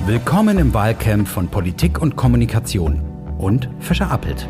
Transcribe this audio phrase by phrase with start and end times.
[0.00, 3.00] Willkommen im Wahlcamp von Politik und Kommunikation
[3.38, 4.46] und Fischer Appelt.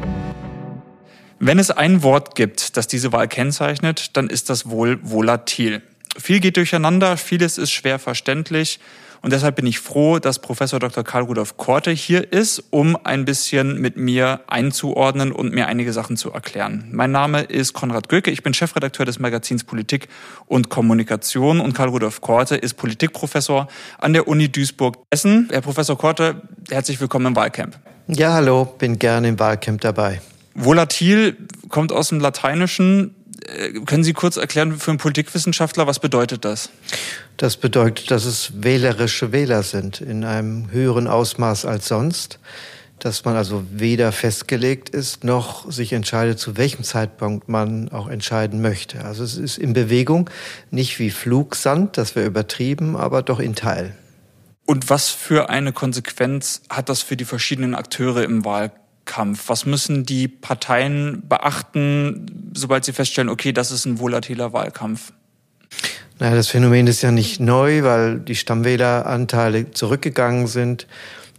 [1.39, 5.83] Wenn es ein Wort gibt, das diese Wahl kennzeichnet, dann ist das wohl volatil.
[6.17, 8.81] Viel geht durcheinander, vieles ist schwer verständlich.
[9.25, 11.03] Und deshalb bin ich froh, dass Professor Dr.
[11.03, 16.19] Karl Rudolf Korte hier ist, um ein bisschen mit mir einzuordnen und mir einige Sachen
[16.19, 16.91] zu erklären.
[16.93, 20.09] Mein Name ist Konrad Göke, ich bin Chefredakteur des Magazins Politik
[20.45, 25.49] und Kommunikation und Karl Rudolf Korte ist Politikprofessor an der Uni Duisburg-Essen.
[25.51, 27.79] Herr Professor Korte, herzlich willkommen im Wahlcamp.
[28.09, 30.21] Ja, hallo, bin gerne im Wahlcamp dabei.
[30.55, 31.39] Volatil
[31.71, 33.15] kommt aus dem Lateinischen.
[33.47, 36.71] Äh, können Sie kurz erklären für einen Politikwissenschaftler, was bedeutet das?
[37.37, 42.39] Das bedeutet, dass es wählerische Wähler sind in einem höheren Ausmaß als sonst,
[42.99, 48.63] dass man also weder festgelegt ist, noch sich entscheidet, zu welchem Zeitpunkt man auch entscheiden
[48.63, 49.05] möchte.
[49.05, 50.31] Also es ist in Bewegung,
[50.71, 53.95] nicht wie Flugsand, das wäre übertrieben, aber doch in Teil.
[54.65, 58.84] Und was für eine Konsequenz hat das für die verschiedenen Akteure im Wahlkampf?
[59.47, 65.13] Was müssen die Parteien beachten, sobald sie feststellen, okay, das ist ein volatiler Wahlkampf?
[66.19, 70.87] Naja, das Phänomen ist ja nicht neu, weil die Stammwähleranteile zurückgegangen sind.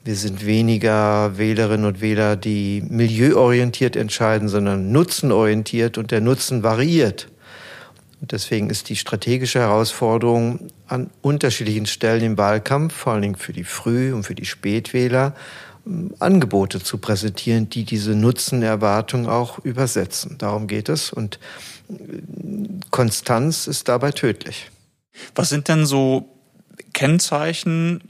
[0.04, 7.30] Wir sind weniger Wählerinnen und Wähler, die milieuorientiert entscheiden, sondern nutzenorientiert und der Nutzen variiert.
[8.22, 13.54] Und deswegen ist die strategische Herausforderung an unterschiedlichen Stellen im Wahlkampf, vor allen Dingen für
[13.54, 15.34] die Früh- und für die Spätwähler,
[16.20, 20.38] Angebote zu präsentieren, die diese Nutzenerwartung auch übersetzen.
[20.38, 21.40] Darum geht es und
[22.90, 24.72] Konstanz ist dabei tödlich.
[25.36, 26.28] Was sind denn so
[26.94, 28.02] Kennzeichen,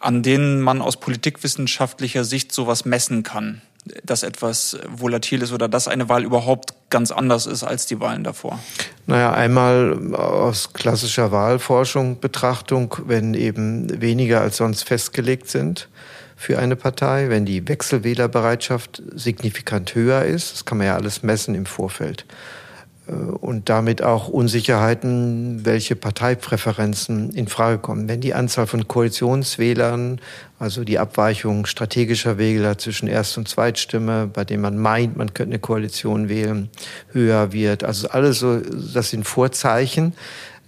[0.00, 3.62] an denen man aus politikwissenschaftlicher Sicht sowas messen kann?
[4.02, 8.24] dass etwas volatil ist oder dass eine Wahl überhaupt ganz anders ist als die Wahlen
[8.24, 8.58] davor?
[9.06, 15.88] Naja, einmal aus klassischer Wahlforschung Betrachtung, wenn eben weniger als sonst festgelegt sind
[16.36, 21.54] für eine Partei, wenn die Wechselwählerbereitschaft signifikant höher ist, das kann man ja alles messen
[21.54, 22.26] im Vorfeld,
[23.06, 28.08] äh, und damit auch Unsicherheiten, welche Parteipräferenzen in Frage kommen.
[28.08, 30.20] Wenn die Anzahl von Koalitionswählern,
[30.58, 35.52] also die Abweichung strategischer Wähler zwischen Erst- und Zweitstimme, bei dem man meint, man könnte
[35.52, 36.68] eine Koalition wählen,
[37.12, 37.84] höher wird.
[37.84, 40.14] Also alles so, das sind Vorzeichen,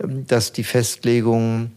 [0.02, 1.72] ähm, dass die Festlegung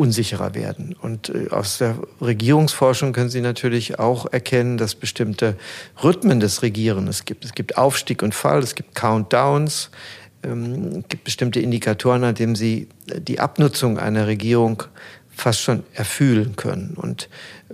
[0.00, 0.96] unsicherer werden.
[0.98, 5.56] Und äh, aus der Regierungsforschung können Sie natürlich auch erkennen, dass bestimmte
[6.02, 7.44] Rhythmen des Regierens gibt.
[7.44, 9.90] Es gibt Aufstieg und Fall, es gibt Countdowns,
[10.42, 14.84] ähm, es gibt bestimmte Indikatoren, an denen Sie die Abnutzung einer Regierung
[15.28, 16.94] fast schon erfühlen können.
[16.96, 17.28] Und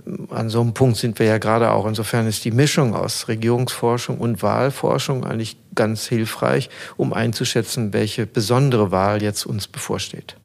[0.04, 1.86] ähm, an so einem Punkt sind wir ja gerade auch.
[1.86, 8.90] Insofern ist die Mischung aus Regierungsforschung und Wahlforschung eigentlich ganz hilfreich, um einzuschätzen, welche besondere
[8.90, 10.36] Wahl jetzt uns bevorsteht.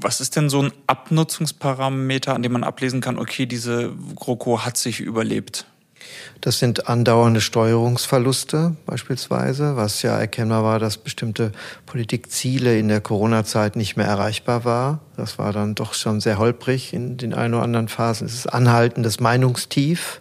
[0.00, 4.76] Was ist denn so ein Abnutzungsparameter, an dem man ablesen kann, okay, diese GroKo hat
[4.76, 5.66] sich überlebt?
[6.40, 11.52] Das sind andauernde Steuerungsverluste beispielsweise, was ja erkennbar war, dass bestimmte
[11.86, 15.00] Politikziele in der Corona-Zeit nicht mehr erreichbar war.
[15.16, 18.26] Das war dann doch schon sehr holprig in den ein oder anderen Phasen.
[18.26, 20.20] Es ist anhaltendes Meinungstief,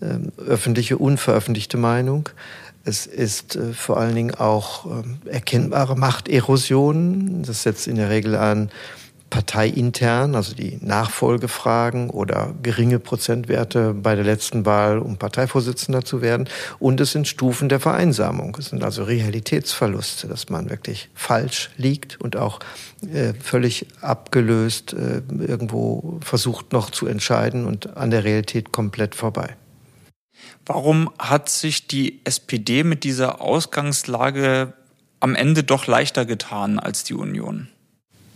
[0.00, 2.28] äh, öffentliche, unveröffentlichte Meinung.
[2.86, 7.42] Es ist äh, vor allen Dingen auch äh, erkennbare Machterosion.
[7.42, 8.70] Das setzt in der Regel an
[9.28, 16.48] parteiintern, also die Nachfolgefragen oder geringe Prozentwerte bei der letzten Wahl, um Parteivorsitzender zu werden.
[16.78, 18.56] Und es sind Stufen der Vereinsamung.
[18.56, 22.60] Es sind also Realitätsverluste, dass man wirklich falsch liegt und auch
[23.12, 29.56] äh, völlig abgelöst äh, irgendwo versucht noch zu entscheiden und an der Realität komplett vorbei.
[30.66, 34.72] Warum hat sich die SPD mit dieser Ausgangslage
[35.20, 37.68] am Ende doch leichter getan als die Union?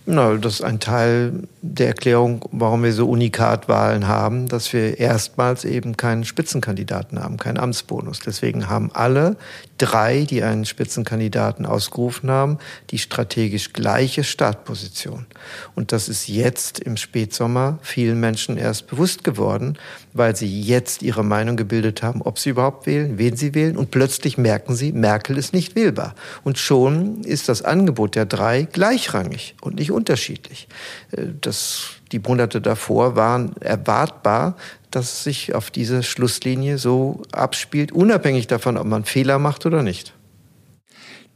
[0.07, 5.65] Na, das ist ein Teil der Erklärung, warum wir so Unikatwahlen haben, dass wir erstmals
[5.65, 8.21] eben keinen Spitzenkandidaten haben, keinen Amtsbonus.
[8.21, 9.37] Deswegen haben alle
[9.77, 12.59] drei, die einen Spitzenkandidaten ausgerufen haben,
[12.91, 15.27] die strategisch gleiche Startposition.
[15.75, 19.79] Und das ist jetzt im Spätsommer vielen Menschen erst bewusst geworden,
[20.13, 23.77] weil sie jetzt ihre Meinung gebildet haben, ob sie überhaupt wählen, wen sie wählen.
[23.77, 26.15] Und plötzlich merken sie, Merkel ist nicht wählbar.
[26.43, 30.69] Und schon ist das Angebot der drei gleichrangig und nicht unterschiedlich.
[31.13, 34.57] Äh, das, die Monate davor waren erwartbar,
[34.91, 40.15] dass sich auf diese Schlusslinie so abspielt, unabhängig davon, ob man Fehler macht oder nicht.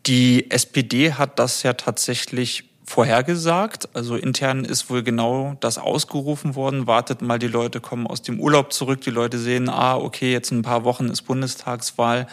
[0.06, 3.89] Die SPD hat das ja tatsächlich vorhergesagt.
[3.95, 6.87] Also intern ist wohl genau das ausgerufen worden.
[6.87, 9.01] Wartet mal, die Leute kommen aus dem Urlaub zurück.
[9.01, 12.27] Die Leute sehen, ah, okay, jetzt in ein paar Wochen ist Bundestagswahl.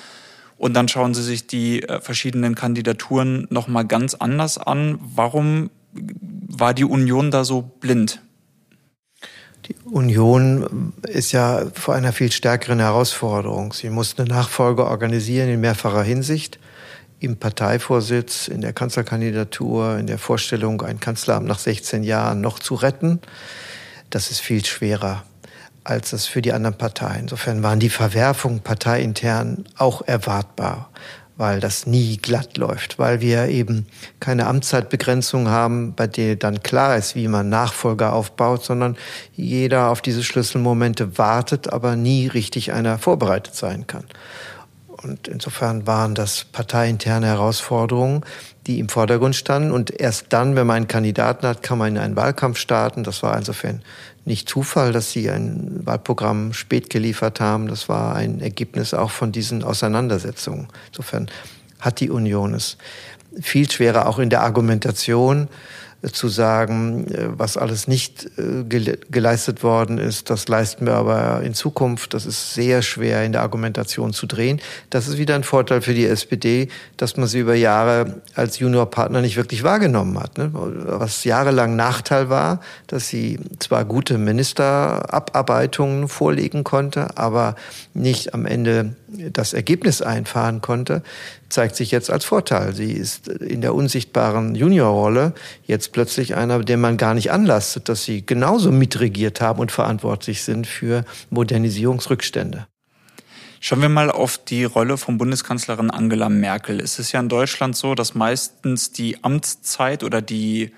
[0.57, 4.99] Und dann schauen sie sich die äh, verschiedenen Kandidaturen nochmal ganz anders an.
[5.01, 8.21] Warum war die Union da so blind?
[9.67, 13.73] Die Union ist ja vor einer viel stärkeren Herausforderung.
[13.73, 16.59] Sie muss eine Nachfolge organisieren in mehrfacher Hinsicht.
[17.19, 22.73] Im Parteivorsitz, in der Kanzlerkandidatur, in der Vorstellung, ein Kanzleramt nach 16 Jahren noch zu
[22.73, 23.19] retten.
[24.09, 25.23] Das ist viel schwerer
[25.83, 27.21] als es für die anderen Parteien.
[27.21, 30.91] Insofern waren die Verwerfungen parteiintern auch erwartbar
[31.41, 33.87] weil das nie glatt läuft, weil wir eben
[34.19, 38.95] keine Amtszeitbegrenzung haben, bei der dann klar ist, wie man Nachfolger aufbaut, sondern
[39.33, 44.03] jeder auf diese Schlüsselmomente wartet, aber nie richtig einer vorbereitet sein kann.
[45.01, 48.23] Und insofern waren das parteiinterne Herausforderungen,
[48.67, 49.71] die im Vordergrund standen.
[49.71, 53.03] Und erst dann, wenn man einen Kandidaten hat, kann man in einen Wahlkampf starten.
[53.03, 53.81] Das war insofern
[54.25, 57.67] nicht Zufall, dass sie ein Wahlprogramm spät geliefert haben.
[57.67, 60.67] Das war ein Ergebnis auch von diesen Auseinandersetzungen.
[60.89, 61.29] Insofern
[61.79, 62.77] hat die Union es
[63.39, 65.47] viel schwerer auch in der Argumentation
[66.09, 71.53] zu sagen, äh, was alles nicht äh, geleistet worden ist, das leisten wir aber in
[71.53, 72.13] Zukunft.
[72.13, 74.59] Das ist sehr schwer in der Argumentation zu drehen.
[74.89, 79.21] Das ist wieder ein Vorteil für die SPD, dass man sie über Jahre als Juniorpartner
[79.21, 80.37] nicht wirklich wahrgenommen hat.
[80.37, 80.49] Ne?
[80.53, 87.55] Was jahrelang Nachteil war, dass sie zwar gute Ministerabarbeitungen vorlegen konnte, aber
[87.93, 88.95] nicht am Ende
[89.31, 91.03] das Ergebnis einfahren konnte,
[91.49, 92.73] zeigt sich jetzt als Vorteil.
[92.73, 95.33] Sie ist in der unsichtbaren Juniorrolle
[95.65, 100.43] jetzt plötzlich einer, den man gar nicht anlastet, dass sie genauso mitregiert haben und verantwortlich
[100.43, 102.67] sind für Modernisierungsrückstände.
[103.59, 106.79] Schauen wir mal auf die Rolle von Bundeskanzlerin Angela Merkel.
[106.79, 110.71] Es ist ja in Deutschland so, dass meistens die Amtszeit oder die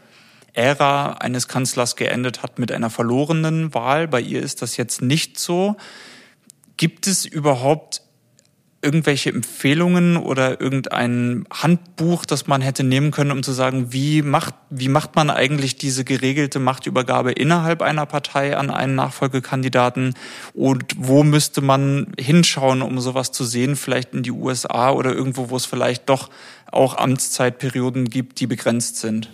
[0.52, 4.08] Ära eines Kanzlers geendet hat mit einer verlorenen Wahl.
[4.08, 5.78] Bei ihr ist das jetzt nicht so.
[6.76, 8.02] Gibt es überhaupt
[8.84, 14.54] irgendwelche Empfehlungen oder irgendein Handbuch, das man hätte nehmen können, um zu sagen, wie macht,
[14.70, 20.14] wie macht man eigentlich diese geregelte Machtübergabe innerhalb einer Partei an einen Nachfolgekandidaten
[20.54, 25.50] und wo müsste man hinschauen, um sowas zu sehen, vielleicht in die USA oder irgendwo,
[25.50, 26.30] wo es vielleicht doch
[26.72, 29.30] auch Amtszeitperioden gibt, die begrenzt sind?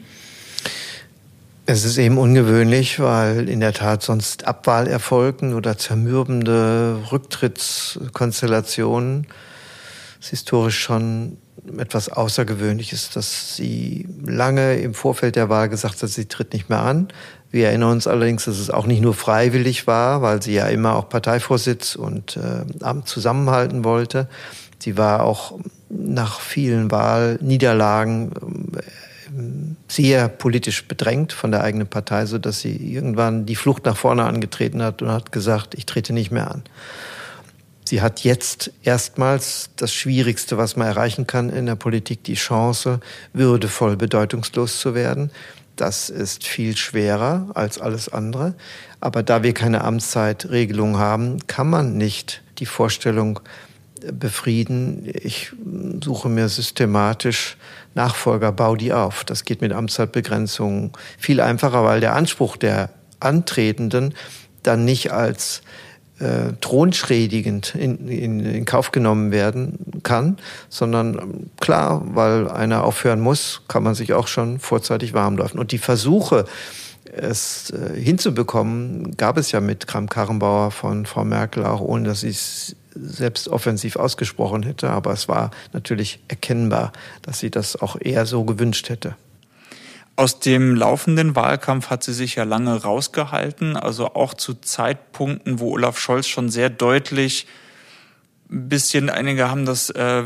[1.72, 9.28] Es ist eben ungewöhnlich, weil in der Tat sonst Abwahlerfolgen oder zermürbende Rücktrittskonstellationen
[10.20, 11.38] es historisch schon
[11.78, 16.82] etwas Außergewöhnliches, dass sie lange im Vorfeld der Wahl gesagt hat, sie tritt nicht mehr
[16.82, 17.10] an.
[17.52, 20.96] Wir erinnern uns allerdings, dass es auch nicht nur freiwillig war, weil sie ja immer
[20.96, 24.28] auch Parteivorsitz und äh, Amt zusammenhalten wollte.
[24.80, 28.32] Sie war auch nach vielen Wahlniederlagen
[29.88, 34.24] sehr politisch bedrängt von der eigenen Partei, so dass sie irgendwann die Flucht nach vorne
[34.24, 36.64] angetreten hat und hat gesagt, ich trete nicht mehr an.
[37.90, 43.00] Sie hat jetzt erstmals das Schwierigste, was man erreichen kann in der Politik, die Chance,
[43.34, 45.32] würdevoll bedeutungslos zu werden.
[45.76, 48.54] Das ist viel schwerer als alles andere.
[49.00, 53.40] Aber da wir keine Amtszeitregelung haben, kann man nicht die Vorstellung
[54.14, 55.10] befrieden.
[55.14, 55.52] Ich
[56.04, 57.58] suche mir systematisch
[57.96, 59.24] Nachfolger, bau die auf.
[59.24, 64.14] Das geht mit Amtszeitbegrenzung viel einfacher, weil der Anspruch der Antretenden
[64.64, 65.62] dann nicht als
[66.20, 70.38] äh, thronschädigend in, in, in Kauf genommen werden kann,
[70.70, 75.60] sondern klar, weil einer aufhören muss, kann man sich auch schon vorzeitig warm laufen.
[75.60, 76.46] Und die Versuche,
[77.12, 82.30] es äh, hinzubekommen, gab es ja mit Kram-Karrenbauer von Frau Merkel auch, ohne dass sie
[82.30, 84.90] es selbst offensiv ausgesprochen hätte.
[84.90, 86.92] Aber es war natürlich erkennbar,
[87.22, 89.16] dass sie das auch eher so gewünscht hätte.
[90.16, 95.72] Aus dem laufenden Wahlkampf hat sie sich ja lange rausgehalten, also auch zu Zeitpunkten, wo
[95.72, 97.48] Olaf Scholz schon sehr deutlich
[98.50, 100.24] bisschen, einige haben das äh,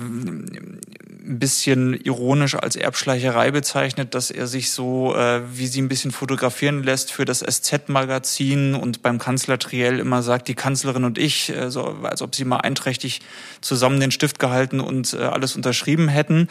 [1.26, 6.12] ein bisschen ironisch als Erbschleicherei bezeichnet, dass er sich so, äh, wie sie ein bisschen
[6.12, 11.50] fotografieren lässt für das SZ-Magazin und beim Kanzler Triell immer sagt, die Kanzlerin und ich,
[11.50, 13.22] äh, so, als ob sie mal einträchtig
[13.62, 16.50] zusammen den Stift gehalten und äh, alles unterschrieben hätten.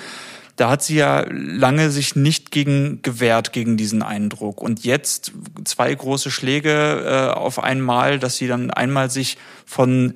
[0.57, 4.61] Da hat sie ja lange sich nicht gegen gewehrt, gegen diesen Eindruck.
[4.61, 5.33] Und jetzt
[5.65, 10.15] zwei große Schläge äh, auf einmal, dass sie dann einmal sich von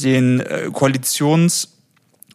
[0.00, 1.68] den äh, Koalitions-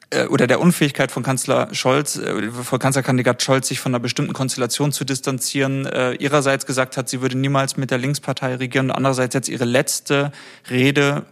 [0.09, 4.33] äh, oder der Unfähigkeit von Kanzler Scholz, äh, von Kanzlerkandidat Scholz, sich von einer bestimmten
[4.33, 5.87] Konstellation zu distanzieren,
[6.19, 10.31] ihrerseits gesagt hat, sie würde niemals mit der Linkspartei regieren andererseits jetzt ihre letzte
[10.69, 11.25] Rede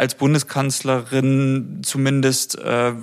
[0.00, 2.94] als Bundeskanzlerin zumindest äh,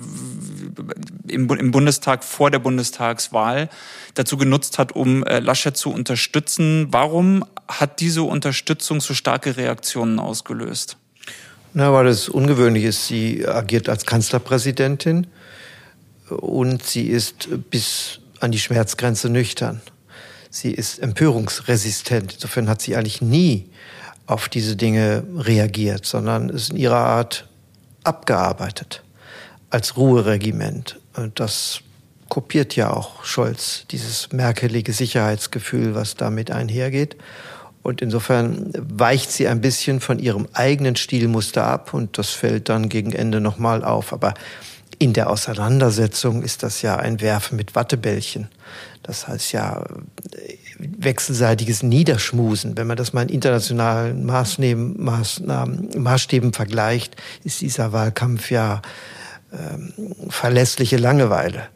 [1.28, 3.68] im, im Bundestag vor der Bundestagswahl
[4.14, 6.88] dazu genutzt hat, um äh, Laschet zu unterstützen.
[6.90, 10.96] Warum hat diese Unterstützung so starke Reaktionen ausgelöst?
[11.78, 13.06] Na, weil es ungewöhnlich ist.
[13.06, 15.28] Sie agiert als Kanzlerpräsidentin
[16.28, 19.80] und sie ist bis an die Schmerzgrenze nüchtern.
[20.50, 22.34] Sie ist empörungsresistent.
[22.34, 23.70] Insofern hat sie eigentlich nie
[24.26, 27.48] auf diese Dinge reagiert, sondern ist in ihrer Art
[28.02, 29.04] abgearbeitet
[29.70, 30.98] als Ruheregiment.
[31.14, 31.82] Und das
[32.28, 37.16] kopiert ja auch Scholz, dieses merkelige Sicherheitsgefühl, was damit einhergeht.
[37.88, 42.90] Und insofern weicht sie ein bisschen von ihrem eigenen Stilmuster ab und das fällt dann
[42.90, 44.12] gegen Ende nochmal auf.
[44.12, 44.34] Aber
[44.98, 48.48] in der Auseinandersetzung ist das ja ein Werfen mit Wattebällchen.
[49.02, 49.86] Das heißt ja
[50.78, 52.76] wechselseitiges Niederschmusen.
[52.76, 58.82] Wenn man das mal in internationalen Maßnahmen, Maßnahmen, Maßstäben vergleicht, ist dieser Wahlkampf ja
[59.50, 59.94] ähm,
[60.28, 61.68] verlässliche Langeweile.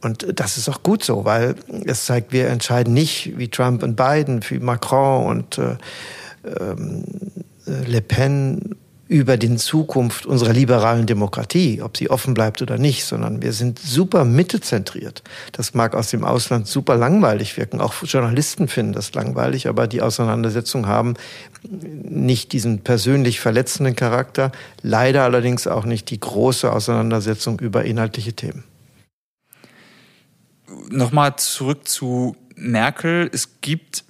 [0.00, 3.96] Und das ist auch gut so, weil es zeigt, wir entscheiden nicht wie Trump und
[3.96, 5.76] Biden, wie Macron und äh,
[6.60, 7.04] ähm,
[7.66, 8.76] Le Pen
[9.08, 13.78] über die Zukunft unserer liberalen Demokratie, ob sie offen bleibt oder nicht, sondern wir sind
[13.78, 15.22] super mittelzentriert.
[15.52, 17.80] Das mag aus dem Ausland super langweilig wirken.
[17.80, 21.14] Auch Journalisten finden das langweilig, aber die Auseinandersetzungen haben
[21.70, 24.52] nicht diesen persönlich verletzenden Charakter,
[24.82, 28.64] leider allerdings auch nicht die große Auseinandersetzung über inhaltliche Themen.
[30.90, 33.30] Nochmal zurück zu Merkel.
[33.32, 34.04] Es gibt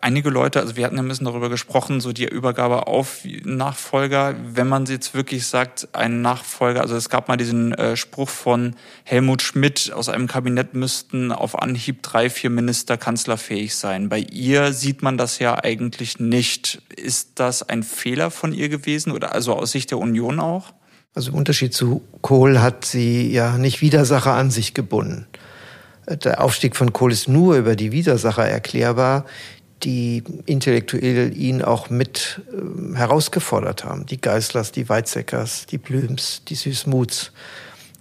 [0.00, 4.68] einige Leute, also wir hatten ein bisschen darüber gesprochen, so die Übergabe auf Nachfolger, wenn
[4.68, 9.42] man jetzt wirklich sagt, ein Nachfolger, also es gab mal diesen äh, Spruch von Helmut
[9.42, 14.08] Schmidt, aus einem Kabinett müssten auf Anhieb drei, vier Minister kanzlerfähig sein.
[14.08, 16.82] Bei ihr sieht man das ja eigentlich nicht.
[16.96, 20.72] Ist das ein Fehler von ihr gewesen oder also aus Sicht der Union auch?
[21.14, 25.26] Also im Unterschied zu Kohl hat sie ja nicht Widersacher an sich gebunden.
[26.06, 29.24] Der Aufstieg von Kohl ist nur über die Widersacher erklärbar,
[29.82, 34.06] die intellektuell ihn auch mit äh, herausgefordert haben.
[34.06, 37.32] Die Geislers, die Weizsäckers, die Blüms, die Süßmuths.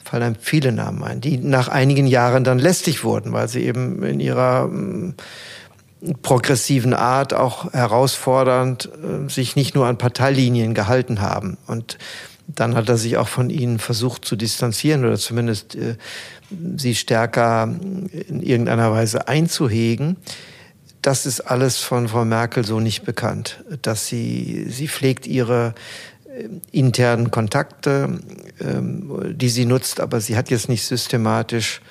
[0.03, 4.01] Fallen einem viele Namen ein, die nach einigen Jahren dann lästig wurden, weil sie eben
[4.03, 11.57] in ihrer äh, progressiven Art auch herausfordernd äh, sich nicht nur an Parteilinien gehalten haben.
[11.67, 11.97] Und
[12.47, 15.95] dann hat er sich auch von ihnen versucht zu distanzieren oder zumindest äh,
[16.77, 20.17] sie stärker in irgendeiner Weise einzuhegen
[21.01, 25.73] das ist alles von Frau Merkel so nicht bekannt, dass sie, sie pflegt ihre
[26.25, 28.19] äh, internen Kontakte,
[28.59, 31.81] ähm, die sie nutzt, aber sie hat jetzt nicht systematisch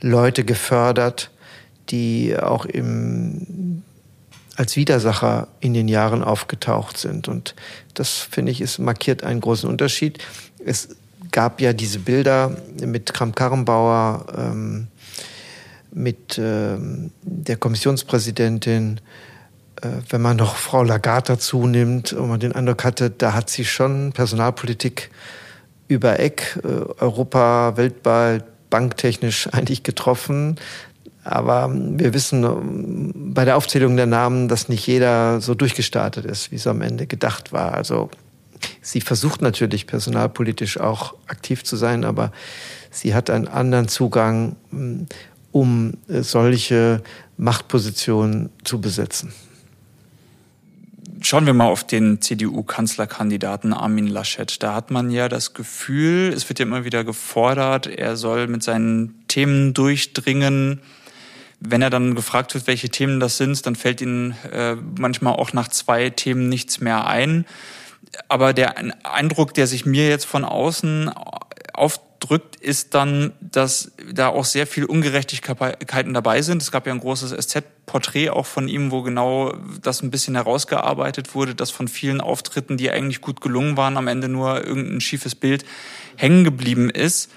[0.00, 1.30] Leute gefördert,
[1.90, 3.82] die auch im,
[4.56, 7.28] als Widersacher in den Jahren aufgetaucht sind.
[7.28, 7.54] Und
[7.94, 10.18] das, finde ich, ist, markiert einen großen Unterschied.
[10.64, 10.96] Es
[11.36, 14.86] gab ja diese Bilder mit Kram-Karrenbauer, ähm,
[15.92, 16.78] mit äh,
[17.20, 19.02] der Kommissionspräsidentin,
[19.82, 23.50] äh, wenn man noch Frau Lagarde dazu nimmt und man den Eindruck hatte, da hat
[23.50, 25.10] sie schon Personalpolitik
[25.88, 26.68] über Eck, äh,
[27.02, 30.56] Europa, weltweit, banktechnisch eigentlich getroffen.
[31.22, 36.50] Aber wir wissen ähm, bei der Aufzählung der Namen, dass nicht jeder so durchgestartet ist,
[36.50, 37.74] wie es am Ende gedacht war.
[37.74, 38.08] Also
[38.80, 42.32] sie versucht natürlich personalpolitisch auch aktiv zu sein, aber
[42.90, 45.06] sie hat einen anderen Zugang hm,
[45.52, 47.02] um äh, solche
[47.38, 49.32] Machtpositionen zu besetzen.
[51.22, 54.62] Schauen wir mal auf den CDU-Kanzlerkandidaten Armin Laschet.
[54.62, 58.62] Da hat man ja das Gefühl, es wird ja immer wieder gefordert, er soll mit
[58.62, 60.80] seinen Themen durchdringen.
[61.58, 65.54] Wenn er dann gefragt wird, welche Themen das sind, dann fällt ihm äh, manchmal auch
[65.54, 67.46] nach zwei Themen nichts mehr ein.
[68.28, 71.10] Aber der Eindruck, der sich mir jetzt von außen
[71.72, 76.62] auf drückt, ist dann, dass da auch sehr viele Ungerechtigkeiten dabei sind.
[76.62, 81.34] Es gab ja ein großes SZ-Porträt auch von ihm, wo genau das ein bisschen herausgearbeitet
[81.34, 85.34] wurde, dass von vielen Auftritten, die eigentlich gut gelungen waren, am Ende nur irgendein schiefes
[85.34, 85.64] Bild
[86.16, 87.30] hängen geblieben ist.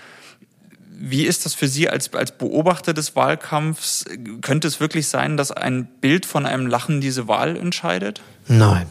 [1.02, 4.04] Wie ist das für Sie als, als Beobachter des Wahlkampfs?
[4.42, 8.22] Könnte es wirklich sein, dass ein Bild von einem Lachen diese Wahl entscheidet?
[8.50, 8.88] Nein.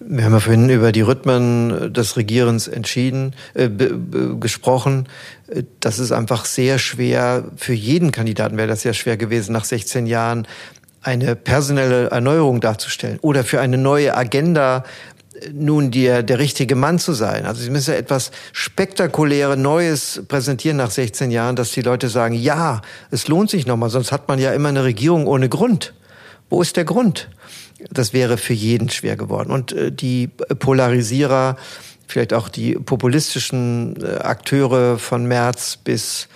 [0.00, 3.68] Wir haben ja vorhin über die Rhythmen des Regierens entschieden, äh,
[4.40, 5.08] gesprochen.
[5.80, 7.44] Das ist einfach sehr schwer.
[7.56, 10.46] Für jeden Kandidaten wäre das sehr schwer gewesen, nach 16 Jahren
[11.02, 14.84] eine personelle Erneuerung darzustellen oder für eine neue Agenda
[15.52, 17.46] nun der, der richtige Mann zu sein.
[17.46, 22.34] Also Sie müssen ja etwas spektakuläre Neues präsentieren nach 16 Jahren, dass die Leute sagen,
[22.34, 25.94] ja, es lohnt sich nochmal, sonst hat man ja immer eine Regierung ohne Grund.
[26.50, 27.28] Wo ist der Grund?
[27.90, 29.50] Das wäre für jeden schwer geworden.
[29.50, 31.56] Und äh, die Polarisierer,
[32.06, 36.28] vielleicht auch die populistischen äh, Akteure von März bis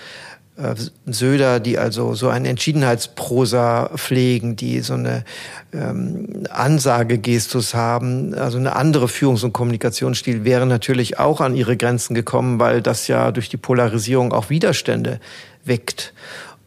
[1.06, 5.24] Söder, die also so eine Entschiedenheitsprosa pflegen, die so eine
[5.72, 12.14] ähm, Ansagegestus haben, also eine andere Führungs- und Kommunikationsstil, wären natürlich auch an ihre Grenzen
[12.14, 15.20] gekommen, weil das ja durch die Polarisierung auch Widerstände
[15.64, 16.12] weckt.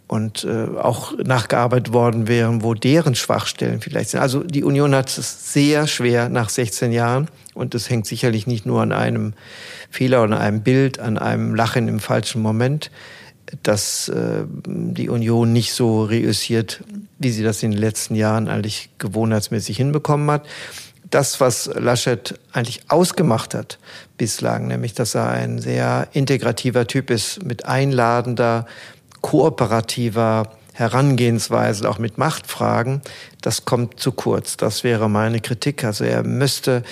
[0.07, 4.19] und äh, auch nachgearbeitet worden wären, wo deren Schwachstellen vielleicht sind.
[4.19, 8.65] Also die Union hat es sehr schwer nach 16 Jahren und es hängt sicherlich nicht
[8.65, 9.33] nur an einem
[9.89, 12.91] Fehler oder einem Bild, an einem Lachen im falschen Moment,
[13.63, 16.83] dass äh, die Union nicht so reüssiert,
[17.19, 20.45] wie sie das in den letzten Jahren eigentlich gewohnheitsmäßig hinbekommen hat.
[21.09, 23.79] Das, was Laschet eigentlich ausgemacht hat
[24.17, 28.65] bislang, nämlich dass er ein sehr integrativer Typ ist, mit einladender,
[29.19, 33.01] kooperativer Herangehensweise, auch mit Machtfragen,
[33.41, 34.55] das kommt zu kurz.
[34.57, 35.83] Das wäre meine Kritik.
[35.83, 36.83] Also er müsste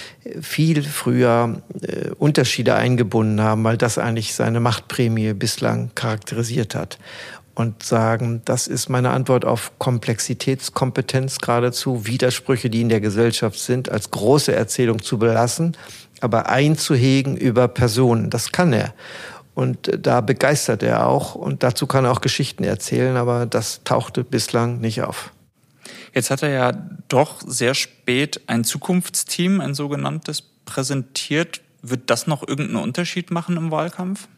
[0.41, 6.99] viel früher äh, Unterschiede eingebunden haben, weil das eigentlich seine Machtprämie bislang charakterisiert hat
[7.59, 13.89] und sagen, das ist meine Antwort auf Komplexitätskompetenz geradezu, Widersprüche, die in der Gesellschaft sind,
[13.89, 15.75] als große Erzählung zu belassen,
[16.21, 18.29] aber einzuhegen über Personen.
[18.29, 18.93] Das kann er.
[19.59, 24.23] Und da begeistert er auch und dazu kann er auch Geschichten erzählen, aber das tauchte
[24.23, 25.33] bislang nicht auf.
[26.13, 26.71] Jetzt hat er ja
[27.09, 31.59] doch sehr spät ein Zukunftsteam, ein sogenanntes, präsentiert.
[31.81, 34.29] Wird das noch irgendeinen Unterschied machen im Wahlkampf?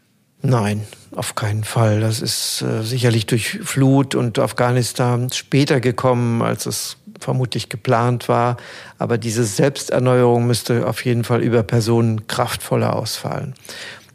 [0.42, 2.00] Nein, auf keinen Fall.
[2.00, 8.58] Das ist äh, sicherlich durch Flut und Afghanistan später gekommen, als es vermutlich geplant war.
[8.98, 13.54] Aber diese Selbsterneuerung müsste auf jeden Fall über Personen kraftvoller ausfallen.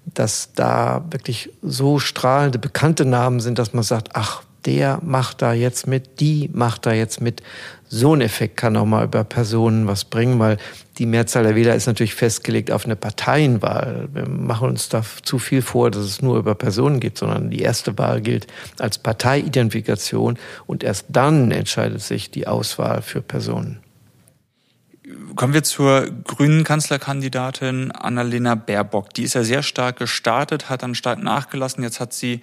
[0.07, 5.53] Dass da wirklich so strahlende, bekannte Namen sind, dass man sagt, ach, der macht da
[5.53, 7.43] jetzt mit, die macht da jetzt mit.
[7.89, 10.59] So ein Effekt kann auch mal über Personen was bringen, weil
[10.99, 14.09] die Mehrzahl der Wähler ist natürlich festgelegt auf eine Parteienwahl.
[14.13, 17.61] Wir machen uns da zu viel vor, dass es nur über Personen geht, sondern die
[17.61, 18.49] erste Wahl gilt
[18.79, 20.37] als Parteiidentifikation
[20.67, 23.79] und erst dann entscheidet sich die Auswahl für Personen.
[25.37, 29.15] Kommen wir zur grünen Kanzlerkandidatin Annalena Baerbock.
[29.15, 31.85] Die ist ja sehr stark gestartet, hat dann stark nachgelassen.
[31.85, 32.41] Jetzt hat sie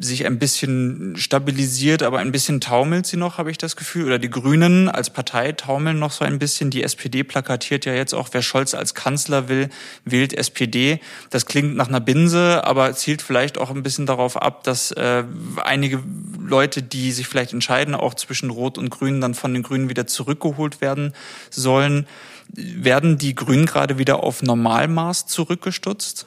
[0.00, 4.04] sich ein bisschen stabilisiert, aber ein bisschen taumelt sie noch, habe ich das Gefühl.
[4.04, 6.68] Oder die Grünen als Partei taumeln noch so ein bisschen.
[6.68, 9.70] Die SPD plakatiert ja jetzt auch, wer Scholz als Kanzler will,
[10.04, 11.00] wählt SPD.
[11.30, 15.24] Das klingt nach einer Binse, aber zielt vielleicht auch ein bisschen darauf ab, dass äh,
[15.64, 16.02] einige
[16.38, 20.06] Leute, die sich vielleicht entscheiden, auch zwischen Rot und Grün, dann von den Grünen wieder
[20.06, 21.14] zurückgeholt werden
[21.50, 22.06] sollen.
[22.48, 26.26] Werden die Grünen gerade wieder auf Normalmaß zurückgestutzt?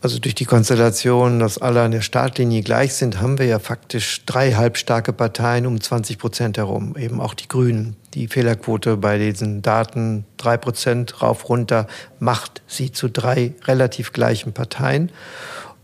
[0.00, 4.24] Also durch die Konstellation, dass alle an der Startlinie gleich sind, haben wir ja faktisch
[4.26, 7.96] drei halbstarke Parteien um 20 Prozent herum, eben auch die Grünen.
[8.14, 11.88] Die Fehlerquote bei diesen Daten drei Prozent rauf runter
[12.20, 15.10] macht sie zu drei relativ gleichen Parteien.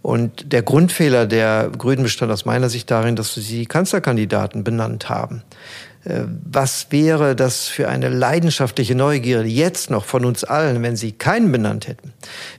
[0.01, 5.43] Und der Grundfehler der Grünen bestand aus meiner Sicht darin, dass sie Kanzlerkandidaten benannt haben.
[6.05, 11.13] Äh, was wäre das für eine leidenschaftliche Neugierde jetzt noch von uns allen, wenn Sie
[11.13, 12.13] keinen benannt hätten?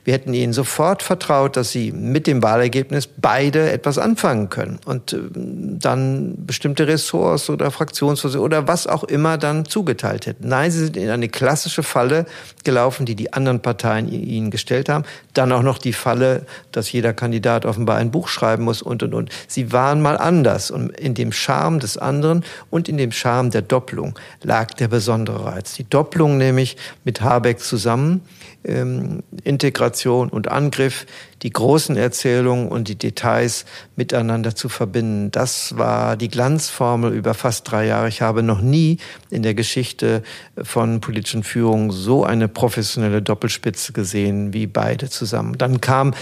[0.04, 5.12] Wir hätten Ihnen sofort vertraut, dass Sie mit dem Wahlergebnis beide etwas anfangen können und
[5.12, 10.48] äh, dann bestimmte Ressorts oder Fraktionsvorsitzende oder was auch immer dann zugeteilt hätten.
[10.48, 12.26] Nein, Sie sind in eine klassische Falle
[12.64, 15.04] gelaufen, die die anderen Parteien Ihnen gestellt haben.
[15.34, 19.14] Dann auch noch die Falle, dass jeder Kandidat offenbar ein Buch schreiben muss und, und,
[19.14, 19.30] und.
[19.46, 23.50] Sie waren mal anders und in dem Charme des anderen und in dem Charme Charme
[23.50, 25.74] der Doppelung lag der besondere Reiz.
[25.74, 28.22] Die Doppelung nämlich mit Habeck zusammen,
[28.64, 31.04] ähm, Integration und Angriff,
[31.42, 35.30] die großen Erzählungen und die Details miteinander zu verbinden.
[35.30, 38.08] Das war die Glanzformel über fast drei Jahre.
[38.08, 38.98] Ich habe noch nie
[39.30, 40.22] in der Geschichte
[40.62, 45.58] von politischen Führungen so eine professionelle Doppelspitze gesehen wie beide zusammen.
[45.58, 46.14] Dann kam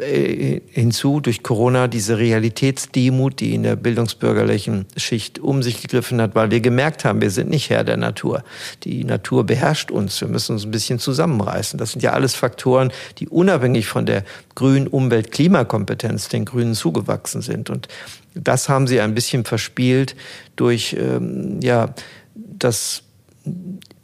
[0.00, 6.34] äh, hinzu durch Corona diese Realitätsdemut, die in der bildungsbürgerlichen Schicht um sich gegriffen hat,
[6.34, 8.42] weil wir gemerkt haben, wir sind nicht Herr der Natur.
[8.84, 10.20] Die Natur beherrscht uns.
[10.20, 11.78] Wir müssen uns ein bisschen zusammenreißen.
[11.78, 14.24] Das sind ja alles Faktoren, die unabhängig von der
[14.58, 17.70] Grün-, Umwelt-, Klimakompetenz den Grünen zugewachsen sind.
[17.70, 17.86] Und
[18.34, 20.16] das haben sie ein bisschen verspielt
[20.56, 21.94] durch, ähm, ja,
[22.34, 23.02] das,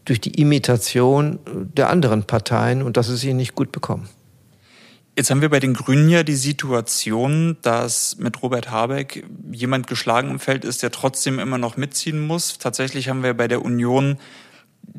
[0.04, 1.40] durch die Imitation
[1.76, 4.08] der anderen Parteien und das ist ihnen nicht gut bekommen.
[5.16, 10.30] Jetzt haben wir bei den Grünen ja die Situation, dass mit Robert Habeck jemand geschlagen
[10.30, 12.58] im Feld ist, der trotzdem immer noch mitziehen muss.
[12.58, 14.18] Tatsächlich haben wir bei der Union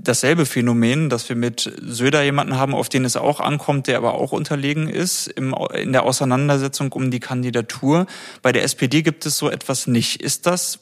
[0.06, 4.14] dasselbe Phänomen, dass wir mit Söder jemanden haben, auf den es auch ankommt, der aber
[4.16, 8.06] auch unterlegen ist im, in der Auseinandersetzung um die Kandidatur.
[8.42, 10.22] Bei der SPD gibt es so etwas nicht.
[10.22, 10.80] Ist das,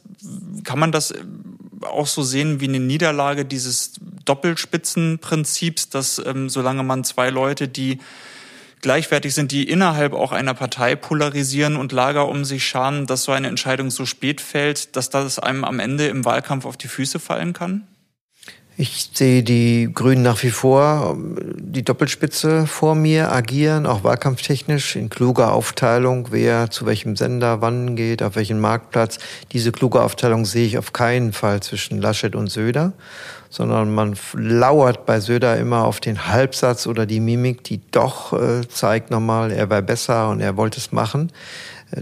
[0.64, 1.14] kann man das
[1.82, 3.94] auch so sehen wie eine Niederlage dieses
[4.26, 8.00] Doppelspitzenprinzips, dass ähm, solange man zwei Leute, die
[8.82, 13.32] gleichwertig sind, die innerhalb auch einer Partei polarisieren und Lager um sich scharen, dass so
[13.32, 17.20] eine Entscheidung so spät fällt, dass das einem am Ende im Wahlkampf auf die Füße
[17.20, 17.88] fallen kann?
[18.76, 21.16] Ich sehe die Grünen nach wie vor
[21.60, 27.96] die Doppelspitze vor mir agieren, auch wahlkampftechnisch in kluger Aufteilung, wer zu welchem Sender wann
[27.96, 29.20] geht, auf welchen Marktplatz.
[29.52, 32.94] Diese kluge Aufteilung sehe ich auf keinen Fall zwischen Laschet und Söder,
[33.52, 38.68] sondern man lauert bei Söder immer auf den Halbsatz oder die Mimik, die doch äh,
[38.68, 41.32] zeigt nochmal, er war besser und er wollte es machen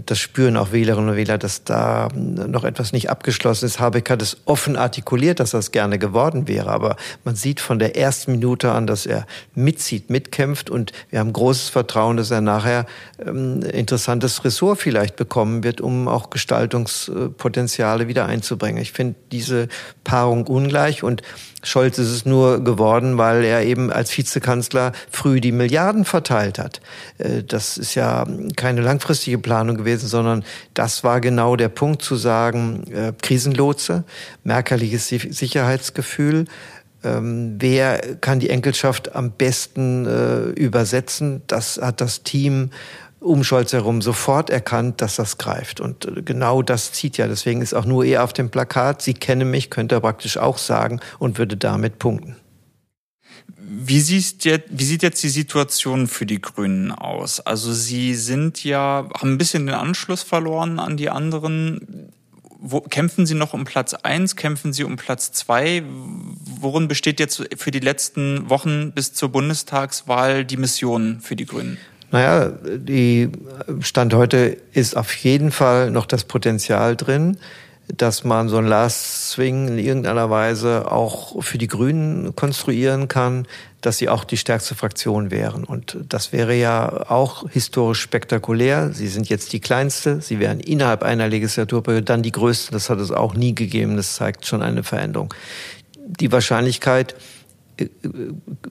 [0.06, 3.78] das spüren auch Wählerinnen und Wähler, dass da noch etwas nicht abgeschlossen ist.
[3.78, 6.70] Habeck hat es offen artikuliert, dass das gerne geworden wäre.
[6.70, 10.70] Aber man sieht von der ersten Minute an, dass er mitzieht, mitkämpft.
[10.70, 12.86] Und wir haben großes Vertrauen, dass er nachher
[13.24, 18.80] ähm, interessantes Ressort vielleicht bekommen wird, um auch Gestaltungspotenziale wieder einzubringen.
[18.80, 19.68] Ich finde diese
[20.04, 21.22] Paarung ungleich und
[21.62, 26.80] Scholz ist es nur geworden, weil er eben als Vizekanzler früh die Milliarden verteilt hat.
[27.18, 30.44] Äh, das ist ja keine langfristige Planung gewesen, sondern
[30.74, 34.04] das war genau der Punkt zu sagen, äh, Krisenlotse,
[34.44, 36.46] merkerliches Sicherheitsgefühl,
[37.04, 41.42] ähm, wer kann die Enkelschaft am besten äh, übersetzen?
[41.48, 42.70] Das hat das Team
[43.22, 45.80] um Scholz herum sofort erkannt, dass das greift.
[45.80, 47.26] Und äh, genau das zieht ja.
[47.28, 49.02] Deswegen ist auch nur er auf dem Plakat.
[49.02, 52.36] Sie kennen mich, könnte er praktisch auch sagen und würde damit punkten.
[53.56, 57.40] Wie sieht, jetzt, wie sieht jetzt die Situation für die Grünen aus?
[57.40, 62.12] Also sie sind ja, haben ein bisschen den Anschluss verloren an die anderen.
[62.58, 64.36] Wo, kämpfen Sie noch um Platz eins?
[64.36, 65.82] Kämpfen Sie um Platz zwei?
[66.60, 71.78] Worin besteht jetzt für die letzten Wochen bis zur Bundestagswahl die Mission für die Grünen?
[72.12, 73.30] Naja, die
[73.80, 77.38] Stand heute ist auf jeden Fall noch das Potenzial drin,
[77.88, 83.46] dass man so ein Last Swing in irgendeiner Weise auch für die Grünen konstruieren kann,
[83.80, 85.64] dass sie auch die stärkste Fraktion wären.
[85.64, 88.92] Und das wäre ja auch historisch spektakulär.
[88.92, 90.20] Sie sind jetzt die kleinste.
[90.20, 92.72] Sie wären innerhalb einer Legislaturperiode dann die größte.
[92.72, 93.96] Das hat es auch nie gegeben.
[93.96, 95.32] Das zeigt schon eine Veränderung.
[95.96, 97.14] Die Wahrscheinlichkeit,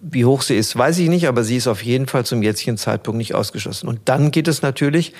[0.02, 2.78] wie hoch sie ist, weiß ich nicht, aber sie ist auf jeden Fall zum jetzigen
[2.78, 3.88] Zeitpunkt nicht ausgeschlossen.
[3.88, 5.14] Und dann geht es natürlich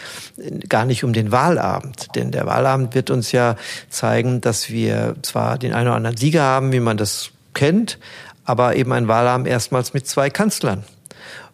[0.70, 3.56] gar nicht um den Wahlabend, denn der Wahlabend wird uns ja
[3.90, 8.00] zeigen, dass wir zwar den einen oder anderen Sieger haben, wie man das kennt,
[8.46, 10.84] aber eben ein Wahlabend erstmals mit zwei Kanzlern.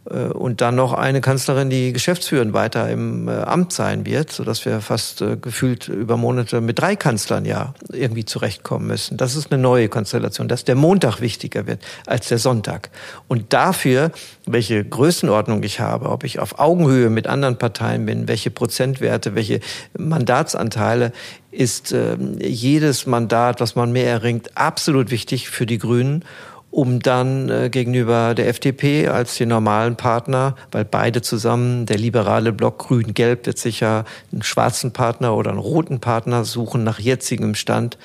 [0.09, 4.43] Äh, und dann noch eine Kanzlerin, die geschäftsführend weiter im äh, Amt sein wird, so
[4.43, 9.17] dass wir fast äh, gefühlt über Monate mit drei Kanzlern ja irgendwie zurechtkommen müssen.
[9.17, 12.89] Das ist eine neue Konstellation, dass der Montag wichtiger wird als der Sonntag.
[13.27, 14.11] Und dafür,
[14.45, 19.59] welche Größenordnung ich habe, ob ich auf Augenhöhe mit anderen Parteien bin, welche Prozentwerte, welche
[19.97, 21.11] Mandatsanteile,
[21.51, 26.23] ist äh, jedes Mandat, was man mehr erringt, absolut wichtig für die Grünen
[26.71, 32.51] um dann äh, gegenüber der FDP als den normalen Partner, weil beide zusammen, der liberale
[32.51, 37.97] Block Grün-Gelb wird sicher einen schwarzen Partner oder einen roten Partner suchen nach jetzigem Stand,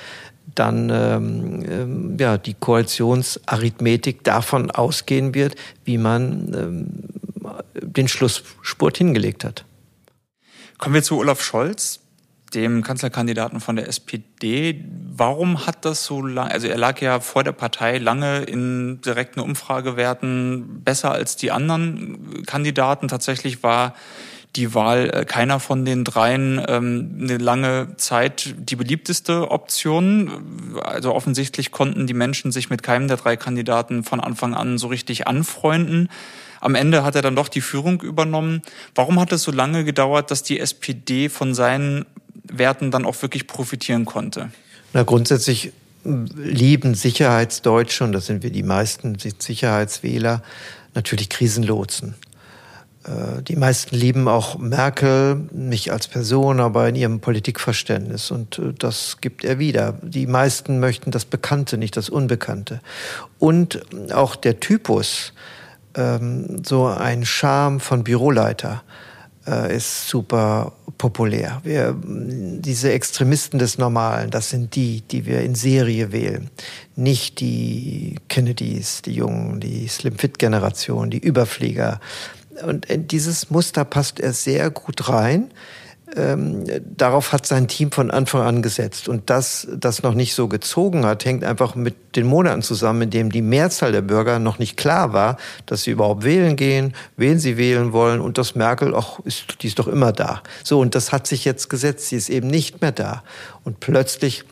[0.54, 6.86] dann ähm, ähm, ja die Koalitionsarithmetik davon ausgehen wird, wie man ähm,
[7.80, 9.64] den Schlussspurt hingelegt hat.
[10.78, 12.01] Kommen wir zu Olaf Scholz
[12.54, 14.84] dem Kanzlerkandidaten von der SPD.
[15.14, 19.40] Warum hat das so lange, also er lag ja vor der Partei lange in direkten
[19.40, 23.08] Umfragewerten besser als die anderen Kandidaten.
[23.08, 23.94] Tatsächlich war
[24.56, 30.76] die Wahl äh, keiner von den dreien ähm, eine lange Zeit die beliebteste Option.
[30.82, 34.88] Also offensichtlich konnten die Menschen sich mit keinem der drei Kandidaten von Anfang an so
[34.88, 36.08] richtig anfreunden.
[36.60, 38.62] Am Ende hat er dann doch die Führung übernommen.
[38.94, 42.04] Warum hat es so lange gedauert, dass die SPD von seinen
[42.44, 44.50] Werten dann auch wirklich profitieren konnte?
[44.92, 45.72] Na, grundsätzlich
[46.04, 50.42] lieben Sicherheitsdeutsche, und das sind wir die meisten Sicherheitswähler,
[50.94, 52.14] natürlich Krisenlotsen.
[53.04, 58.30] Äh, die meisten lieben auch Merkel, mich als Person, aber in ihrem Politikverständnis.
[58.30, 59.94] Und äh, das gibt er wieder.
[60.02, 62.80] Die meisten möchten das Bekannte, nicht das Unbekannte.
[63.38, 63.80] Und
[64.12, 65.32] auch der Typus,
[65.94, 68.82] ähm, so ein Charme von Büroleiter,
[69.46, 70.72] äh, ist super
[71.02, 71.60] populär.
[71.64, 76.48] Wir, diese Extremisten des Normalen, das sind die, die wir in Serie wählen.
[76.94, 81.98] Nicht die Kennedys, die Jungen, die Slim-Fit-Generation, die Überflieger.
[82.64, 85.50] Und in dieses Muster passt er sehr gut rein
[86.14, 86.64] ähm,
[86.96, 89.08] darauf hat sein Team von Anfang an gesetzt.
[89.08, 93.10] Und dass das noch nicht so gezogen hat, hängt einfach mit den Monaten zusammen, in
[93.10, 97.38] dem die Mehrzahl der Bürger noch nicht klar war, dass sie überhaupt wählen gehen, wen
[97.38, 100.42] sie wählen wollen und dass Merkel auch ist, die ist doch immer da.
[100.64, 102.08] So, und das hat sich jetzt gesetzt.
[102.08, 103.22] Sie ist eben nicht mehr da.
[103.64, 104.44] Und plötzlich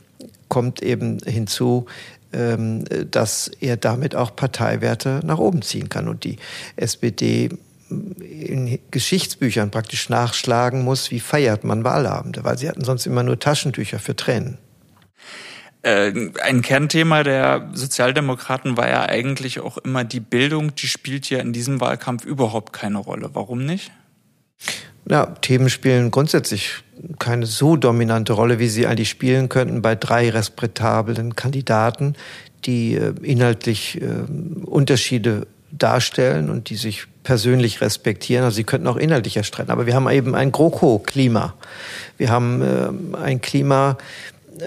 [0.48, 1.86] kommt eben hinzu,
[2.32, 6.08] ähm, dass er damit auch Parteiwerte nach oben ziehen kann.
[6.08, 6.36] Und die
[6.76, 7.50] SPD
[7.90, 13.38] in Geschichtsbüchern praktisch nachschlagen muss, wie feiert man Wahlabende, weil sie hatten sonst immer nur
[13.38, 14.58] Taschentücher für Tränen.
[15.82, 20.74] Äh, ein Kernthema der Sozialdemokraten war ja eigentlich auch immer die Bildung.
[20.74, 23.30] Die spielt ja in diesem Wahlkampf überhaupt keine Rolle.
[23.32, 23.90] Warum nicht?
[25.08, 26.84] Ja, Themen spielen grundsätzlich
[27.18, 32.14] keine so dominante Rolle, wie sie eigentlich spielen könnten bei drei respektablen Kandidaten,
[32.66, 34.06] die äh, inhaltlich äh,
[34.66, 38.44] Unterschiede darstellen und die sich persönlich respektieren.
[38.44, 39.70] Also sie könnten auch inhaltlich erstreiten.
[39.70, 41.54] Aber wir haben eben ein GroKo-Klima.
[42.16, 43.98] Wir haben äh, ein Klima,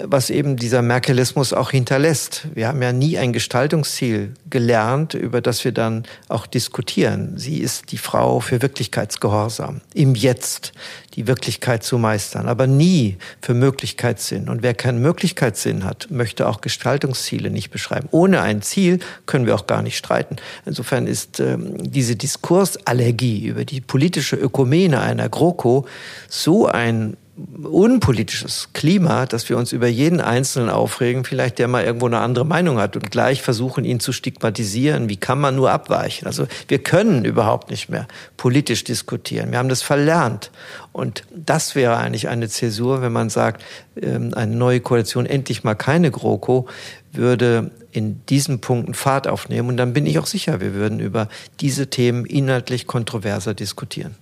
[0.02, 2.46] was eben dieser Merkelismus auch hinterlässt.
[2.54, 7.34] Wir haben ja nie ein Gestaltungsziel gelernt, über das wir dann auch diskutieren.
[7.36, 10.72] Sie ist die Frau für Wirklichkeitsgehorsam, im Jetzt
[11.14, 14.48] die Wirklichkeit zu meistern, aber nie für Möglichkeitssinn.
[14.48, 18.08] Und wer keinen Möglichkeitssinn hat, möchte auch Gestaltungsziele nicht beschreiben.
[18.10, 20.36] Ohne ein Ziel können wir auch gar nicht streiten.
[20.66, 25.86] Insofern ist ähm, diese Diskursallergie über die politische Ökumene einer GroKo
[26.28, 32.06] so ein unpolitisches Klima, dass wir uns über jeden Einzelnen aufregen, vielleicht der mal irgendwo
[32.06, 35.08] eine andere Meinung hat und gleich versuchen, ihn zu stigmatisieren.
[35.08, 36.26] Wie kann man nur abweichen?
[36.26, 39.50] Also wir können überhaupt nicht mehr politisch diskutieren.
[39.50, 40.52] Wir haben das verlernt.
[40.92, 43.64] Und das wäre eigentlich eine Zäsur, wenn man sagt,
[44.00, 46.68] ähm, eine neue Koalition, endlich mal keine GroKo,
[47.10, 49.68] würde in diesen Punkten Fahrt aufnehmen.
[49.68, 51.28] Und dann bin ich auch sicher, wir würden über
[51.60, 54.14] diese Themen inhaltlich kontroverser diskutieren.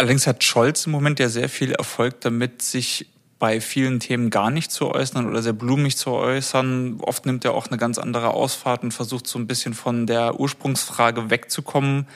[0.00, 3.04] Allerdings hat Scholz im Moment ja sehr viel Erfolg damit, sich
[3.38, 7.00] bei vielen Themen gar nicht zu äußern oder sehr blumig zu äußern.
[7.02, 10.40] Oft nimmt er auch eine ganz andere Ausfahrt und versucht so ein bisschen von der
[10.40, 12.06] Ursprungsfrage wegzukommen.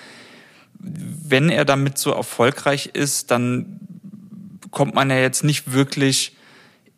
[0.79, 3.79] Wenn er damit so erfolgreich ist, dann
[4.71, 6.39] kommt man ja jetzt nicht wirklich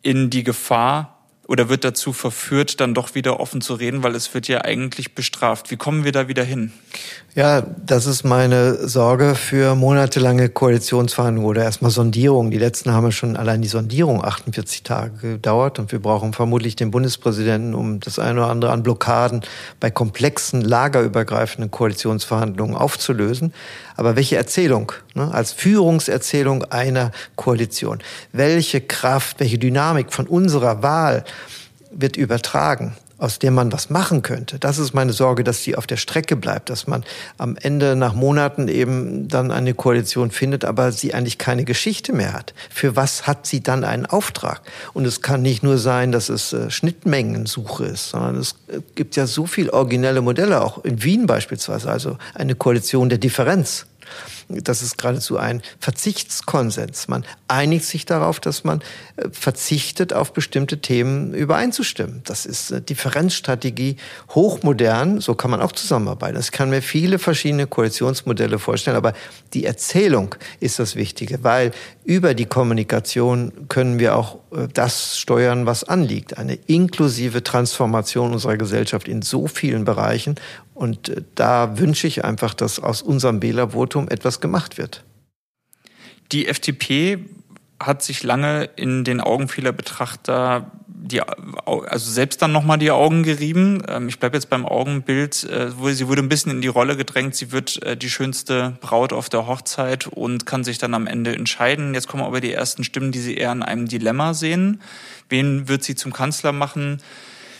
[0.03, 1.16] in die Gefahr,
[1.47, 5.15] oder wird dazu verführt, dann doch wieder offen zu reden, weil es wird ja eigentlich
[5.15, 5.71] bestraft.
[5.71, 6.71] Wie kommen wir da wieder hin?
[7.35, 12.51] Ja, das ist meine Sorge für monatelange Koalitionsverhandlungen oder erstmal Sondierungen.
[12.51, 16.75] Die letzten haben ja schon allein die Sondierung 48 Tage gedauert und wir brauchen vermutlich
[16.75, 19.41] den Bundespräsidenten, um das eine oder andere an Blockaden
[19.79, 23.53] bei komplexen lagerübergreifenden Koalitionsverhandlungen aufzulösen.
[23.97, 27.99] Aber welche Erzählung, ne, als Führungserzählung einer Koalition,
[28.31, 31.25] welche Kraft, welche Dynamik von unserer Wahl
[31.91, 32.95] wird übertragen?
[33.17, 34.59] Aus der man was machen könnte.
[34.59, 37.03] Das ist meine Sorge, dass sie auf der Strecke bleibt, dass man
[37.37, 42.33] am Ende nach Monaten eben dann eine Koalition findet, aber sie eigentlich keine Geschichte mehr
[42.33, 42.53] hat.
[42.69, 44.61] Für was hat sie dann einen Auftrag?
[44.93, 49.15] Und es kann nicht nur sein, dass es äh, Schnittmengensuche ist, sondern es äh, gibt
[49.15, 53.85] ja so viel originelle Modelle, auch in Wien beispielsweise, also eine Koalition der Differenz.
[54.49, 57.09] Das ist geradezu ein Verzichtskonsens.
[57.09, 58.81] Man einigt sich darauf, dass man
[59.17, 62.21] äh, verzichtet, auf bestimmte Themen übereinzustimmen.
[62.23, 63.97] Das ist eine Differenzstrategie
[64.29, 65.19] hochmodern.
[65.19, 66.39] So kann man auch zusammenarbeiten.
[66.39, 69.13] Ich kann mir viele verschiedene Koalitionsmodelle vorstellen, aber
[69.53, 71.71] die Erzählung ist das Wichtige, weil
[72.05, 76.37] über die Kommunikation können wir auch äh, das steuern, was anliegt.
[76.37, 80.35] Eine inklusive Transformation unserer Gesellschaft in so vielen Bereichen.
[80.73, 85.03] Und äh, da wünsche ich einfach, dass aus unserem Wählervotum etwas gemacht wird.
[86.31, 87.19] Die FDP
[87.79, 93.23] hat sich lange in den Augen vieler Betrachter die, also selbst dann nochmal die Augen
[93.23, 93.83] gerieben.
[93.87, 95.43] Ähm, ich bleibe jetzt beim Augenbild.
[95.43, 97.35] Äh, sie wurde ein bisschen in die Rolle gedrängt.
[97.35, 101.33] Sie wird äh, die schönste Braut auf der Hochzeit und kann sich dann am Ende
[101.33, 101.93] entscheiden.
[101.93, 104.81] Jetzt kommen aber die ersten Stimmen, die sie eher in einem Dilemma sehen.
[105.29, 107.01] Wen wird sie zum Kanzler machen?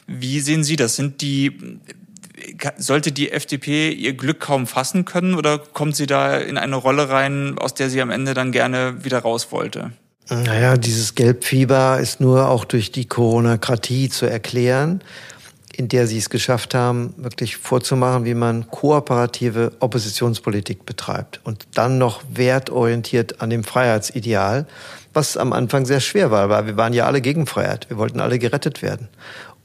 [0.07, 0.95] Wie sehen Sie das?
[0.95, 1.79] Sind die
[2.77, 7.09] sollte die FDP ihr Glück kaum fassen können oder kommt sie da in eine Rolle
[7.09, 9.91] rein, aus der sie am Ende dann gerne wieder raus wollte?
[10.29, 15.01] Naja, dieses Gelbfieber ist nur auch durch die Coronakratie zu erklären,
[15.73, 21.97] in der sie es geschafft haben, wirklich vorzumachen, wie man kooperative Oppositionspolitik betreibt und dann
[21.97, 24.65] noch wertorientiert an dem Freiheitsideal,
[25.13, 27.89] was am Anfang sehr schwer war, weil wir waren ja alle gegen Freiheit.
[27.89, 29.07] Wir wollten alle gerettet werden.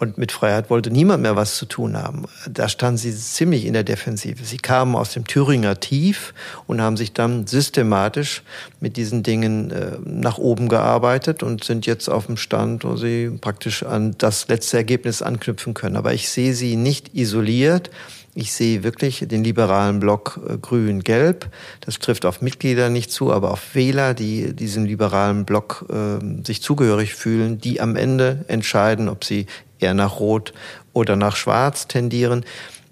[0.02, 2.24] Und mit Freiheit wollte niemand mehr was zu tun haben.
[2.50, 4.44] Da standen sie ziemlich in der Defensive.
[4.44, 6.34] Sie kamen aus dem Thüringer Tief
[6.66, 8.42] und haben sich dann systematisch
[8.80, 13.30] mit diesen Dingen äh, nach oben gearbeitet und sind jetzt auf dem Stand, wo sie
[13.40, 15.94] praktisch an das letzte Ergebnis anknüpfen können.
[15.94, 17.88] Aber ich sehe sie nicht isoliert.
[18.34, 21.50] Ich sehe wirklich den liberalen Block äh, grün-gelb.
[21.80, 26.62] Das trifft auf Mitglieder nicht zu, aber auf Wähler, die diesem liberalen Block äh, sich
[26.62, 29.46] zugehörig fühlen, die am Ende entscheiden, ob sie
[29.78, 30.54] eher nach Rot
[30.94, 32.44] oder nach Schwarz tendieren.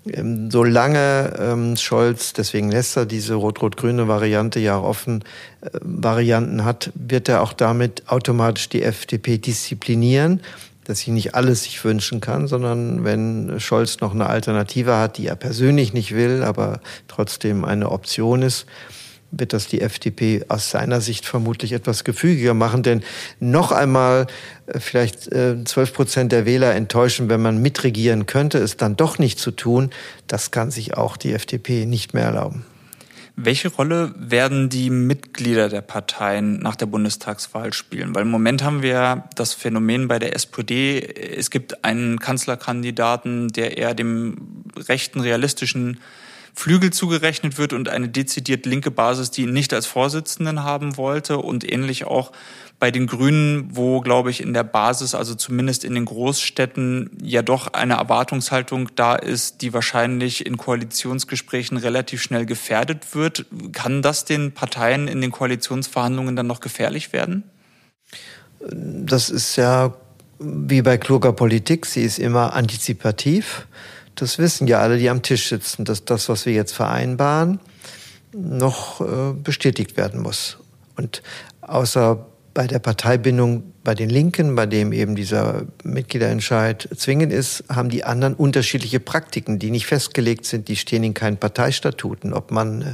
[0.07, 5.25] Ähm, solange ähm, Scholz, deswegen lässt er diese rot-rot-grüne Variante ja offen,
[5.61, 10.41] äh, Varianten hat, wird er auch damit automatisch die FDP disziplinieren,
[10.91, 15.27] dass sie nicht alles sich wünschen kann, sondern wenn Scholz noch eine Alternative hat, die
[15.29, 18.67] er persönlich nicht will, aber trotzdem eine Option ist,
[19.31, 22.83] wird das die FDP aus seiner Sicht vermutlich etwas gefügiger machen.
[22.83, 23.03] Denn
[23.39, 24.27] noch einmal
[24.67, 29.19] äh, vielleicht äh, zwölf Prozent der Wähler enttäuschen, wenn man mitregieren könnte, es dann doch
[29.19, 29.91] nicht zu tun,
[30.27, 32.65] das kann sich auch die FDP nicht mehr erlauben.
[33.43, 38.15] Welche Rolle werden die Mitglieder der Parteien nach der Bundestagswahl spielen?
[38.15, 43.79] Weil im Moment haben wir das Phänomen bei der SPD, es gibt einen Kanzlerkandidaten, der
[43.79, 46.01] eher dem rechten, realistischen
[46.61, 51.39] Flügel zugerechnet wird und eine dezidiert linke Basis, die ihn nicht als Vorsitzenden haben wollte
[51.39, 52.33] und ähnlich auch
[52.79, 57.41] bei den Grünen, wo, glaube ich, in der Basis, also zumindest in den Großstädten, ja
[57.41, 63.47] doch eine Erwartungshaltung da ist, die wahrscheinlich in Koalitionsgesprächen relativ schnell gefährdet wird.
[63.73, 67.45] Kann das den Parteien in den Koalitionsverhandlungen dann noch gefährlich werden?
[68.61, 69.95] Das ist ja
[70.39, 73.67] wie bei kluger Politik, sie ist immer antizipativ.
[74.21, 77.59] Das wissen ja alle, die am Tisch sitzen, dass das, was wir jetzt vereinbaren,
[78.35, 80.59] noch äh, bestätigt werden muss.
[80.97, 81.23] Und
[81.63, 87.89] außer bei der Parteibindung bei den Linken, bei dem eben dieser Mitgliederentscheid zwingend ist, haben
[87.89, 92.35] die anderen unterschiedliche Praktiken, die nicht festgelegt sind, die stehen in keinen Parteistatuten.
[92.35, 92.85] Ob man äh,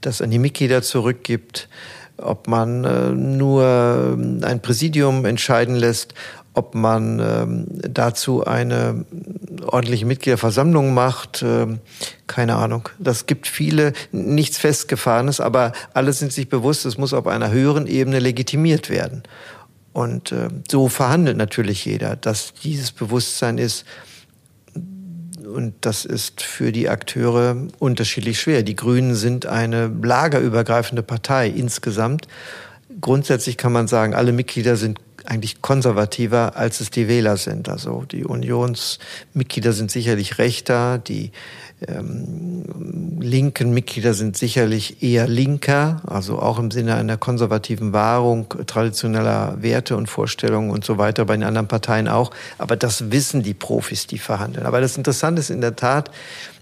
[0.00, 1.68] das an die Mitglieder zurückgibt,
[2.16, 6.14] ob man äh, nur ein Präsidium entscheiden lässt,
[6.54, 9.04] ob man ähm, dazu eine
[9.66, 11.80] ordentliche Mitgliederversammlung macht, ähm,
[12.28, 12.88] keine Ahnung.
[12.98, 17.88] Das gibt viele, nichts Festgefahrenes, aber alle sind sich bewusst, es muss auf einer höheren
[17.88, 19.24] Ebene legitimiert werden.
[19.92, 23.84] Und äh, so verhandelt natürlich jeder, dass dieses Bewusstsein ist,
[25.44, 28.62] und das ist für die Akteure unterschiedlich schwer.
[28.62, 32.26] Die Grünen sind eine lagerübergreifende Partei insgesamt.
[33.00, 37.68] Grundsätzlich kann man sagen, alle Mitglieder sind eigentlich konservativer, als es die Wähler sind.
[37.68, 41.32] Also die Unionsmitglieder sind sicherlich rechter, die
[41.88, 49.56] ähm, linken Mitglieder sind sicherlich eher linker, also auch im Sinne einer konservativen Wahrung traditioneller
[49.60, 52.30] Werte und Vorstellungen und so weiter, bei den anderen Parteien auch.
[52.58, 54.66] Aber das wissen die Profis, die verhandeln.
[54.66, 56.10] Aber das Interessante ist in der Tat,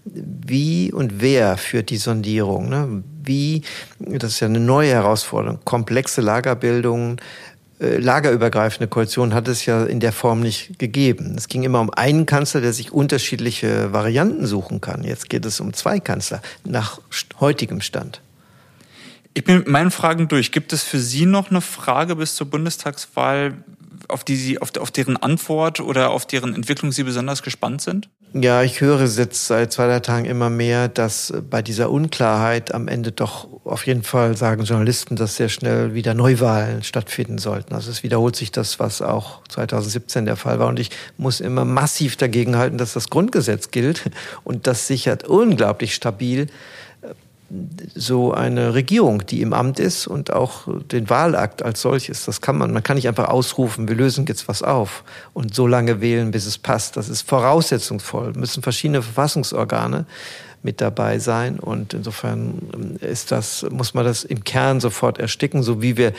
[0.05, 2.69] wie und wer führt die Sondierung?
[2.69, 3.05] Ne?
[3.23, 3.63] Wie,
[4.01, 7.21] das ist ja eine neue Herausforderung, komplexe Lagerbildungen,
[7.83, 11.35] lagerübergreifende Koalition hat es ja in der Form nicht gegeben.
[11.37, 15.03] Es ging immer um einen Kanzler, der sich unterschiedliche Varianten suchen kann.
[15.03, 17.01] Jetzt geht es um zwei Kanzler nach
[17.41, 18.21] heutigem Stand.
[19.35, 20.53] Ich bin mit meinen Fragen durch.
[20.53, 23.55] Gibt es für Sie noch eine Frage bis zur Bundestagswahl,
[24.09, 28.09] auf die Sie, auf, auf deren Antwort oder auf deren Entwicklung Sie besonders gespannt sind?
[28.35, 32.89] Ja, ich höre jetzt seit zwei, drei Tagen immer mehr, dass bei dieser Unklarheit am
[32.89, 37.75] Ende doch auf jeden Fall sagen Journalisten, dass sehr schnell wieder Neuwahlen stattfinden sollten.
[37.75, 40.69] Also es wiederholt sich das, was auch 2017 der Fall war.
[40.69, 44.11] Und ich muss immer massiv dagegen halten, dass das Grundgesetz gilt.
[44.45, 46.47] Und das sichert unglaublich stabil
[47.95, 52.25] so eine Regierung, die im Amt ist und auch den Wahlakt als solches.
[52.25, 55.67] Das kann man, man kann nicht einfach ausrufen, wir lösen jetzt was auf und so
[55.67, 56.97] lange wählen, bis es passt.
[56.97, 58.33] Das ist voraussetzungsvoll.
[58.35, 60.07] Müssen verschiedene Verfassungsorgane
[60.63, 61.59] mit dabei sein.
[61.59, 66.13] Und insofern ähm, ist das, muss man das im Kern sofort ersticken, so wie wir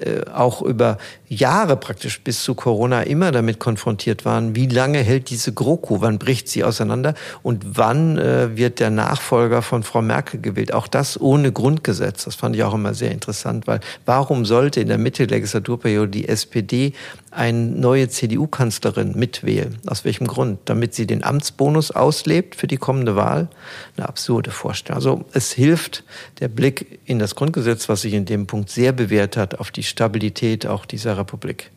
[0.00, 4.54] äh, auch über Jahre praktisch bis zu Corona immer damit konfrontiert waren.
[4.54, 6.00] Wie lange hält diese GroKo?
[6.00, 7.14] Wann bricht sie auseinander?
[7.42, 10.72] Und wann äh, wird der Nachfolger von Frau Merkel gewählt?
[10.72, 12.24] Auch das ohne Grundgesetz.
[12.24, 16.08] Das fand ich auch immer sehr interessant, weil warum sollte in der Mitte der Legislaturperiode
[16.08, 16.92] die SPD
[17.30, 19.78] eine neue CDU-Kanzlerin mitwählen.
[19.86, 20.60] Aus welchem Grund?
[20.64, 23.48] Damit sie den Amtsbonus auslebt für die kommende Wahl?
[23.96, 24.96] Eine absurde Vorstellung.
[24.96, 26.04] Also es hilft
[26.40, 29.82] der Blick in das Grundgesetz, was sich in dem Punkt sehr bewährt hat, auf die
[29.82, 31.70] Stabilität auch dieser Republik.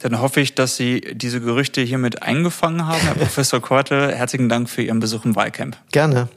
[0.00, 3.00] Dann hoffe ich, dass Sie diese Gerüchte hiermit eingefangen haben.
[3.00, 5.76] Herr Professor Korte, herzlichen Dank für Ihren Besuch im Wahlcamp.
[5.92, 6.28] Gerne.